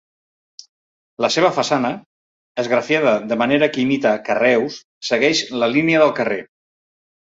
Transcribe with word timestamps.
La 1.25 1.29
seva 1.33 1.51
façana 1.57 1.91
-esgrafiada 2.63 3.13
de 3.33 3.37
manera 3.43 3.69
que 3.75 3.83
imita 3.85 4.15
carreus- 4.31 4.81
segueix 5.11 5.43
la 5.65 5.71
línia 5.75 6.01
del 6.07 6.17
carrer. 6.23 6.41